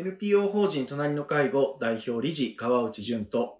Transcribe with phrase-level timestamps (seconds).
[0.00, 3.58] NPO 法人隣の介護代表理事川内淳と。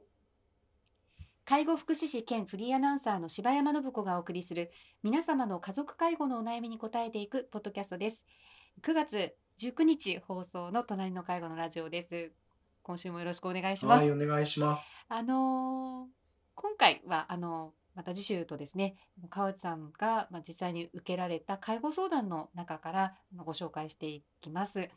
[1.44, 4.70] 介護福祉士兼フリーアナウンサーの柴山信子がお送りする
[5.02, 8.24] 皆様の家族介護のお悩みに答えていくポッドキャストです。
[8.82, 12.30] 9月19日放送の隣の介護のラジオです。
[12.84, 14.02] 今週もよろしくお願いします。
[14.02, 14.96] はいお願いします。
[15.08, 16.06] あのー
[16.54, 18.94] 今回はあのまた次週とですね
[19.28, 24.88] 川内さんがまあ実際に受けられた介護相談の中からまあご紹介していきます。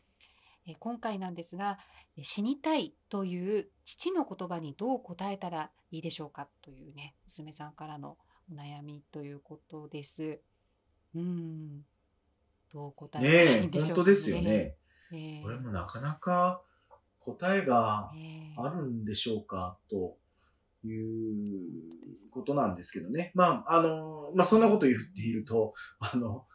[0.67, 1.79] えー今回なんですが
[2.17, 8.17] えー死にたいという父の言葉にどう答えたらいいでしょうかというね娘さんからの
[8.51, 10.39] お悩みということです。
[11.15, 11.81] うん。
[12.73, 14.41] どう答えたらいねえいんでしょうか本当ですよね。
[15.11, 16.61] ねえこれもなかなか
[17.19, 20.17] 答えがねあるんでしょうかと
[20.85, 23.31] いうことなんですけどね。
[23.35, 26.45] まああのまあそんなこと言っているとあの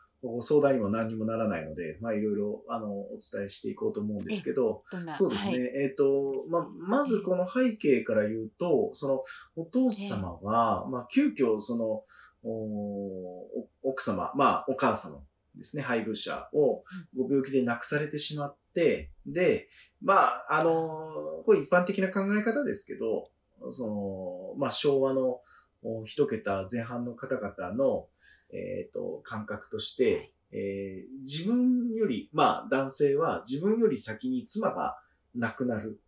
[0.42, 4.82] 相談にも何にもならないので、まあいろいろ、あの、お伝えしていこうと思うんですけど、
[5.16, 5.52] そうですね。
[5.52, 5.60] はい。
[5.84, 9.22] えっ、と、まあ、まずこの背景から言うと、その、
[9.56, 12.04] お父様は、まあ、急遽、その、
[12.42, 15.20] おお奥様、まあ、お母様
[15.56, 16.82] ですね、配偶者を
[17.16, 19.68] ご病気で亡くされてしまって、で、
[20.02, 23.30] まあ、あの、これ一般的な考え方ですけど、
[23.72, 25.40] その、まあ、昭和の
[25.82, 28.06] お一桁前半の方々の、
[28.52, 34.96] えっ、と、感覚として、えー自分より、まあ男性は自分より先に妻が
[35.34, 36.00] 亡くなる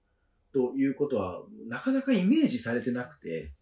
[0.53, 3.53] ということはなかなかイメージされてなくて、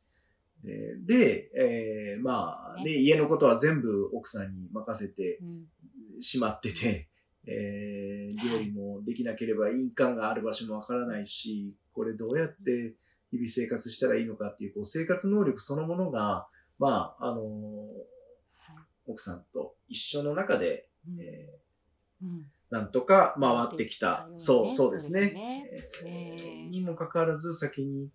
[0.65, 2.85] えーで、えーまあ、ね。
[2.85, 5.65] で、家のことは全部奥さんに任せてうん。
[6.19, 7.09] しまってて、
[7.47, 12.95] えー料理もできなければ印鑑がある場所もわからないし、これどうやって
[13.31, 16.47] 日々生活したらいいのかっていう、こう生活能力そのものが、
[16.79, 17.96] まあ、あのはい
[19.07, 21.59] 奥さんと一緒の中で、うんえ
[22.23, 24.27] うんーなんとか回ってきた。
[24.27, 25.21] 回ってきたそう、そうですね。
[25.31, 28.11] ねえーねにもかかわらず先に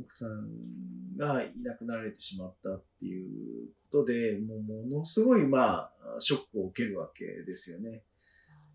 [0.00, 8.02] 奥さんがいなくなられてしまったっていうことで、もうものすごい、まあ、ショックを受けるわけですよね。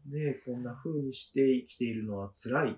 [0.05, 2.77] で、こんな風にして生きているのは辛い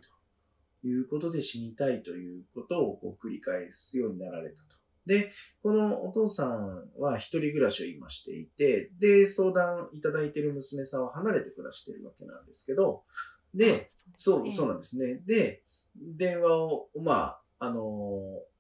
[0.82, 4.81] ということで死にたいということをこう繰り返すようになられたと。
[5.06, 5.32] で、
[5.64, 13.04] このお父さんは一人暮らしを今していて、で、相談いただいている娘さんは離れて暮らしているわけなんですけど、
[13.54, 15.22] で、そう、そうなんですね。
[15.26, 15.64] で、
[15.96, 18.52] 電話を、まあ、あのー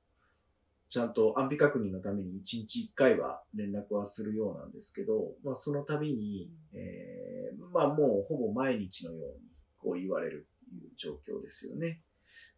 [0.91, 9.47] ちゃんと安否確認のために1日1回は連絡はするようなんですけど、まあ、その度に、えーまあ、もうほぼ毎日のように
[9.78, 12.02] こう言われるっていう状況ですよね。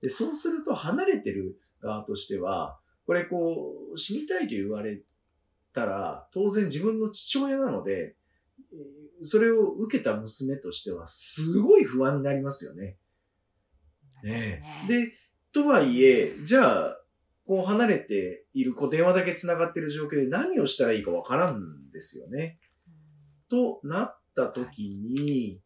[0.01, 5.01] で、そうすると離れてる側としては、これこう、死にたいと言われ
[5.73, 8.15] たら、当然自分の父親なので、
[8.71, 12.97] えーそれを受けた娘としては、すごい不安になりますよね。
[14.21, 15.13] ねえで、
[15.53, 16.99] とはいえ、じゃあ、
[17.45, 22.59] こう離れている、こう電話だけ繋がってる状況で何をしたらいいかわからんですよね。
[23.49, 25.61] となった時に、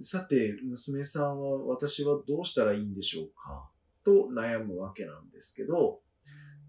[0.00, 3.70] さて、娘さんは私はどうしたらいいんでしょうか？
[4.04, 6.00] と悩むわけなんですけど、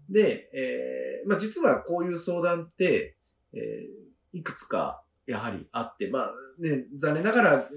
[0.08, 3.16] で、えーまあ実はこういう相談って、
[3.52, 4.08] えー
[4.38, 7.68] いくつかやはりあって、まあね、残念ながら、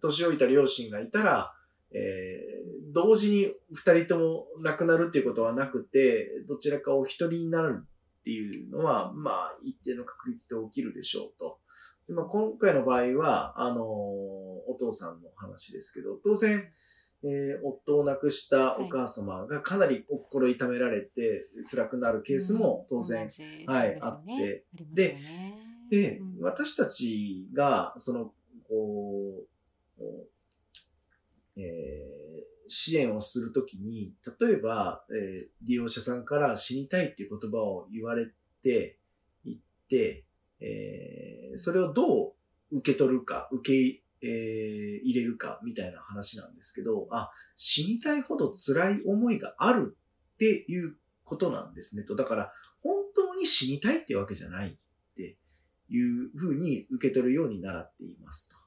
[0.00, 1.52] 年老いた両親がいたら、
[1.92, 2.58] えー
[2.90, 11.58] 同時に二人とも亡くなるっていうことはなくて、どちらかお一人になるっていうのは、まあ一定の確率で起きるでしょうと。
[12.08, 13.78] 今回の場合は、あのー
[14.70, 16.70] お父さんの話ですけど、当然、
[17.24, 23.28] えー夫を亡くしたお母様がかなりお心痛められて辛くなるケースも当然、
[23.66, 24.64] はいあって。
[24.94, 25.16] で
[25.90, 26.36] で、うん。
[26.42, 28.32] 私たちが、その、
[28.68, 29.42] こ
[29.98, 30.26] う、こ
[31.56, 38.26] うえー支援をするときに、例えば、えー利用者さんから死にたいっていう言葉を言われ
[38.62, 38.98] て、
[39.44, 39.58] 言っ
[39.88, 40.24] て、
[40.60, 42.34] えーそれをど
[42.70, 49.96] う受け取るか、受け、えー入れるか、みたいな話なんですけど、あ、死にたいほど辛い思いがある
[50.34, 52.16] っていうことなんですねと。
[52.16, 54.76] だから、本当に死にたいってわけじゃないっ
[55.16, 55.36] て
[55.88, 58.56] いうふうに受け取るように習っていますと。
[58.56, 58.64] え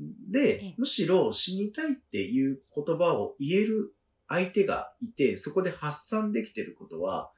[0.00, 3.94] えで、むしろ死にたいっていう言葉を言える
[4.28, 7.30] 相手がいて、そこで発散できてることは、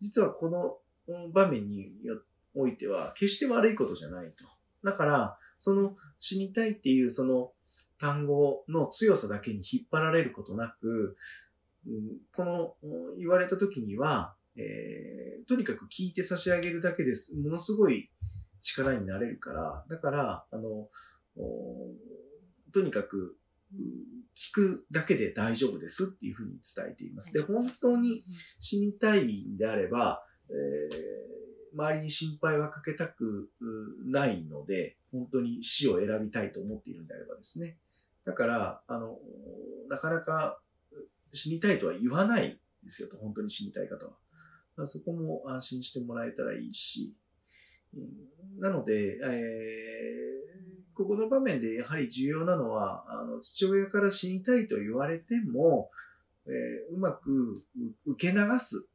[0.00, 1.92] 実はこのうん場面に
[2.54, 4.44] おいては決して悪いことじゃないと。
[4.84, 7.52] だから、その死にたいっていうその
[8.00, 11.16] 単語の強さだけに引っ張られることなく、
[12.34, 12.74] この
[13.16, 17.36] 言われた時には、えーとにかく聞いて差し上げるだけです。
[17.38, 18.10] ものすごい
[18.60, 20.88] 力になれるから、だから、あの、
[22.72, 23.36] とにかく、
[24.34, 27.32] 聞くだけで大丈夫ですっていうふうに伝えています。
[27.32, 28.24] で、本当に
[28.60, 31.41] 死にたいんであれば、えー、
[31.74, 33.50] 周りに心配はかけたく
[34.04, 37.76] ないので、本当に死を選びたいと思っているんであればですね。
[38.24, 39.18] だから、あの、
[39.88, 40.60] なかなか
[41.32, 44.12] 死にたいとは言わないですよと、本当に死にたい方は。
[44.76, 47.14] まあ、そこも安心してもらえたらいいし、
[48.58, 55.90] なので、えー、ここの場面でやはり重要なのは、あの父親から死にたいと言われても、
[56.46, 57.54] えー、うまく
[58.06, 58.88] 受け流す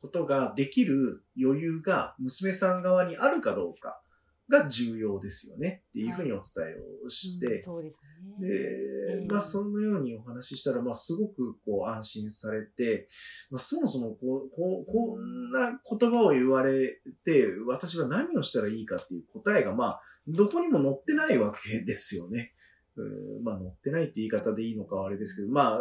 [0.00, 4.00] ことができる余裕が娘さん側にあるかどうか
[4.48, 5.82] が重要ですよね。
[5.90, 7.54] っていうふうにお伝えをして、はい。
[7.56, 8.02] うん、そうです
[8.40, 8.48] ね。
[8.48, 13.08] で、まあそのようにお話ししたら、まあすごくこう安心されて、
[13.50, 22.52] まあそもそもこう、こう、こんな言葉を言われて、私は何をしたらいいかっていう答えが、まあ、どこにも載ってないわけですよね。
[22.96, 25.80] うんまあ載ってないって言い方でいいのかはあれですけど、まあ、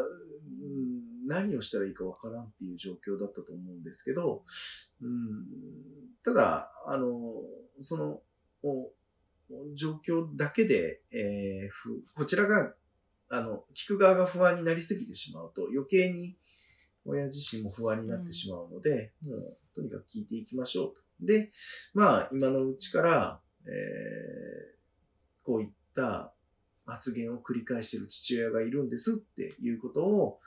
[1.27, 4.43] 何をしたらいいかわからんっていう状況だったと思うんですけど、
[5.01, 5.45] うん、
[6.23, 7.07] ただ、あの、
[7.81, 8.21] その、
[9.75, 12.73] 状況だけで、えー、こちらが、
[13.29, 16.37] あの、聞く側が不安になりすぎてしまうと、余計に
[17.05, 21.25] 親自身も不安になってしまうので、うん、もう、とにかく聞いていきましょうと。
[21.25, 21.51] で、
[21.93, 26.33] まあ、今のうちから、えー、こういった
[26.85, 30.39] 発言を繰り返している父親がいるんですっていうことを、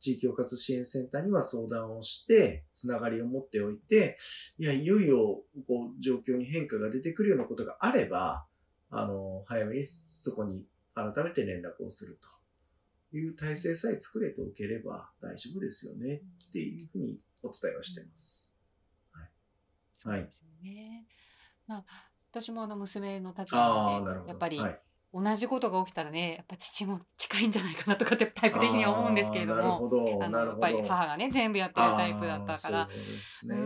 [0.00, 4.16] 地域包括支援センターには相談をして、つながりを持っておいて、
[4.58, 8.46] いや、いよいよ、こう、状況に変化が出てくるようなことがあれば、
[8.90, 10.64] あの、早めにそこに
[10.94, 12.18] 改めて連絡をする
[13.12, 18.56] という体制さえ作れておければ大丈夫ですよねっていうふうにお伝えはしています。
[20.04, 20.18] はい。
[20.18, 20.32] はい。
[20.62, 21.06] ね。
[21.66, 21.84] まあ、
[22.32, 24.80] 私もあの娘の立場で、やっぱり、はい
[25.12, 29.90] 同じことが起きたらねやっぱ父も近いんじゃないかなとかってタイプ的には思うんですけれども
[30.22, 33.56] あのやっぱり母がね全部やってるタイプだったからそうですね。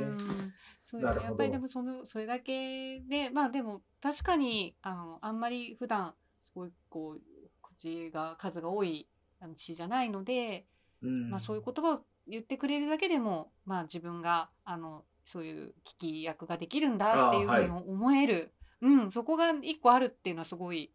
[0.81, 1.25] そうですね。
[1.25, 6.15] やっぱりでもそのそれだけでまあでも確かにあのあんまり普段
[6.47, 7.21] すごいこう
[7.63, 9.09] 口が数が多い
[9.57, 10.67] 父じゃないので、
[11.03, 20.91] うん、まあ、そういう言葉を言ってくれるだけでも、まあ、自分があのそういう聞き役ができるんだっていうふうに思える、はい、うん、そこが一個あるっていうのはすごい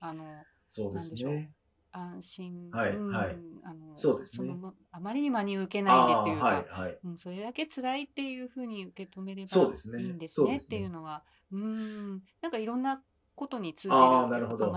[0.00, 0.24] あの
[0.70, 1.52] そうですね。
[1.90, 4.54] 安心、はい、はい、あのそうですね。
[4.92, 9.66] あまりに真に受けないでっていうか、はいはい、うん、それだけ辛いっていうふうに受け止めればいい
[10.08, 11.24] んですね、ね、っていうのは。
[11.50, 12.22] うん。
[12.42, 13.02] なんかいろんな
[13.34, 14.28] ことに通じる考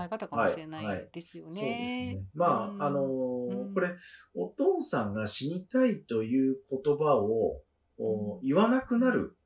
[0.02, 1.60] え方かもしれないですよね。
[1.60, 2.24] はいはい、そうですね。
[2.34, 2.46] ま
[2.80, 3.90] あ、あのーうん、これ、
[4.34, 7.60] お父さんが死にたいという言葉を、
[7.98, 9.36] うん、言わなくなる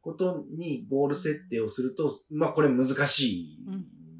[0.00, 3.58] ことにゴール設定をすると、まあこれ難しい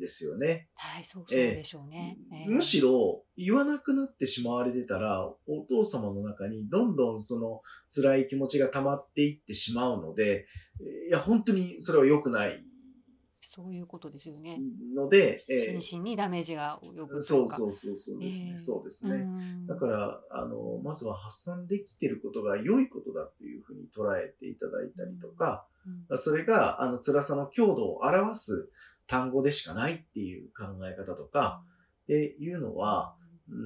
[0.02, 0.68] ですよね。
[0.74, 2.18] はい、そうそうでしょうね。
[2.32, 10.46] えー、むしろ言わなくなってしまわれてたら、お父様の中にどんどんその辛い気持ちが溜まっていってしまうので、
[11.08, 12.64] いや、本当にそれは良くない
[13.54, 14.58] そういうことですよね。
[14.94, 18.52] ので、えー、心身にダメージが及ぶそうそうそうそうですね。
[18.52, 19.26] えー、そうですね。
[19.66, 25.66] だから、あの、まずは発散できてることが良いことだっていうふうに捉えていただいたりとか、
[26.08, 28.70] うん、それが、あの、辛さの強度を表す
[29.12, 31.62] 単語でしかないっていう考え方とか、
[32.04, 33.14] っていうのは、
[33.46, 33.56] うん、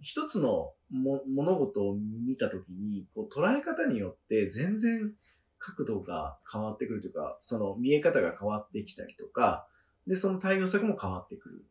[0.00, 5.12] 一つの物事を見たときに、こう捉え方によって全然
[5.60, 9.68] 角度が変わってくるというか、その見え方が変わってきたりとか、
[10.08, 11.64] で、その対応策も変わってくる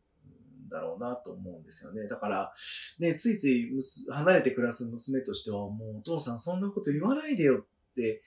[0.66, 2.08] んだろうなと思うんですよね。
[2.08, 2.54] だから、
[3.00, 3.70] ね、ついつい
[4.10, 8.22] 離れて暮らす娘としては、もうお父さんそんなこと言わないでよって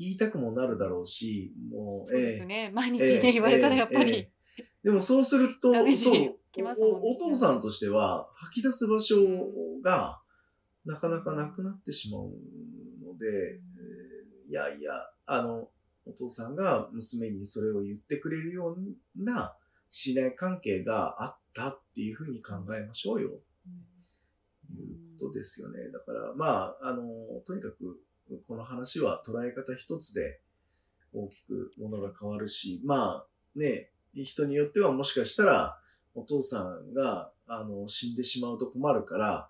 [0.00, 2.70] 言いたくもなるだろうし、もう、そうですね。
[2.70, 9.16] えー、毎日ね、えー、言われたらやっぱり、えー、でもそうすると、そう、お父さんとしては吐き出す場所
[9.84, 10.18] が
[10.86, 12.22] なかなかなくなってしまう
[13.04, 13.60] ので、
[14.48, 14.92] いやいや、
[15.26, 15.68] あの、
[16.06, 19.54] お父さんが娘にそれを言ってくれるような
[19.90, 23.28] 信頼関係があったっていうふうに考えましょうよ。
[24.70, 25.90] うん、いうことですよね。
[25.92, 27.04] だから、まあ、あの、
[27.46, 28.00] とにかく、
[28.46, 30.40] この話は捉え方一つで
[31.12, 35.78] 大きくものが変わるし、まあ、ね、人によってはもしかしたら、
[36.14, 39.48] お父さんが、あの、死んでしまうと困るから、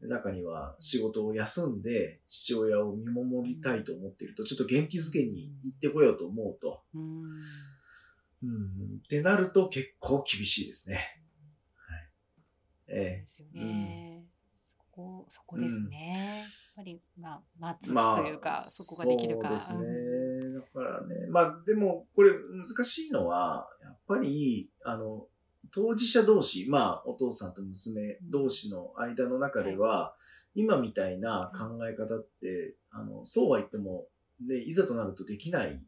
[0.00, 6.82] 中には仕事を休んで父親を見守りたいと思っていると、ちょっと元気づけに行ってこようと思うと。
[6.94, 7.22] うん。
[8.42, 11.22] うん、ってなると結構厳しいですね。
[11.74, 12.10] はい。
[12.88, 13.60] ええですよね。
[13.62, 14.35] うん、そ
[14.96, 16.14] こ、そこですね。
[16.14, 19.48] やっぱり、まあ、待つというか、まあ、そこができるか。
[19.48, 19.86] そうですね。
[20.54, 21.26] だからね。
[21.28, 25.26] まあ、でも、これ難しいのは、やっぱり、あの、
[25.70, 30.14] 当事者同士、まあ、お父さんと娘同士の間の中では、
[30.54, 34.06] 今みたいな考え方って、あの、そうは言っても、
[34.40, 35.82] ね、いざとなるとできない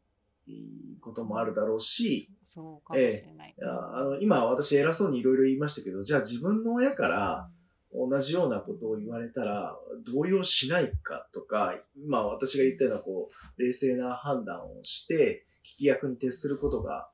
[1.00, 3.54] こともあるだろうし、そうかもしれない。
[3.56, 7.50] いやあの今私偉そうにいろいろ言いましたけど、じゃあ自分の親から
[7.92, 9.76] 同じようなことを言われたら
[10.06, 17.10] 動揺しないかとか、今私が言ったようなこう、冷静な判断をして、聞き役に徹することが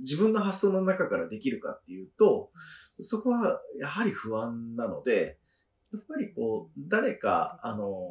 [0.00, 2.50] 自分の発想の中からできるかっていうと、
[3.00, 5.38] そこはやはり不安なので、
[5.92, 8.08] やっぱりこう、誰か、あの、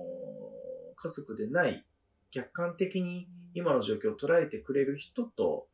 [0.96, 1.86] 家族でない、
[2.32, 5.68] 客観的に今の状況を捉えてくれる人と、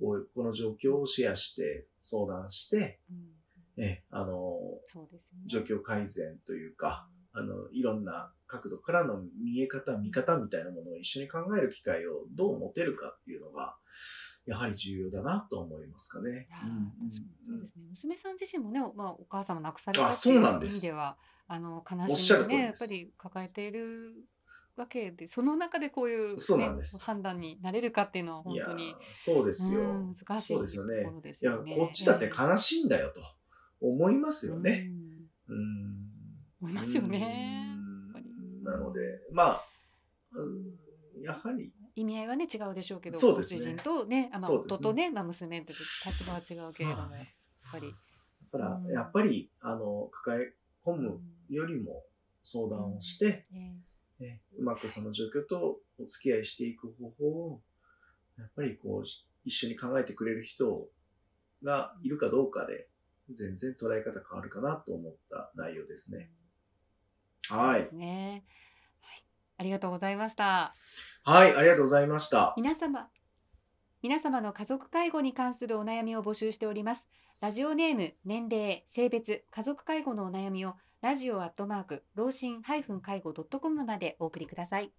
[0.00, 3.41] こうこの状況をシェアして、相談して、うん。
[3.76, 5.44] え、あの、そうですよね。
[5.46, 13.74] 状況改善というか、あの、いろんな角度からの見え方、見方みたいなものを一緒に考える機会をどう持てるかっていうのが、
[14.44, 16.48] やはり重要だなと思いますかね。
[17.46, 17.84] そうですね。
[17.90, 21.16] 娘さん自身もね、まあ、お母様亡くされあたっていうそうなんです意味では、
[21.48, 24.14] あの悲しみをね、やっぱり抱えている
[24.76, 29.80] わけで、その中でこういう、ね、そうなんです判断になれるかっていうのは本当に、そうですよ。
[29.80, 31.76] うん難しいそうですよねところですいや、よね。
[31.76, 33.22] こっちだって悲しいんだよと
[33.82, 34.90] 思いますよね。
[35.48, 35.56] うん。
[35.56, 35.94] うん。
[36.62, 37.76] 思いますよね。
[38.62, 39.00] なので、
[39.32, 39.64] まあ、
[40.34, 40.82] うん
[41.22, 43.60] やはり、意味合いはね違うでしょうけど、そうですね。
[43.60, 47.26] ご主人とね、あまあ、夫とね、まあ、娘って立場は違うけれども、はいやっ
[47.72, 47.92] ぱり、
[48.52, 50.52] だからうん、やっぱり、あの、抱え
[50.84, 52.02] 込むよりも
[52.44, 53.46] 相談をして、
[54.58, 57.60] うまくその状況とお付き合いしていく方法を、
[58.38, 59.08] やっぱりこう、
[59.44, 60.86] 一緒に考えてくれる人
[61.62, 62.88] がいるかどうかで、
[63.30, 66.30] 全然捉え方変わるかなと思った内容ですね。
[67.48, 67.92] はいそうです。
[67.92, 68.44] ね。
[69.00, 69.24] はい。
[69.58, 70.74] ありがとうございました。
[71.24, 72.54] はい、ありがとうございました。
[72.56, 73.08] 皆様、
[74.02, 77.08] 皆様の家族介護に関するお悩みを募集しております。
[77.40, 83.00] ラジオネーム、年齢、性別、家族介護のお悩みをラジオアットマーク、老人介護
[83.32, 84.92] .com までお送りください。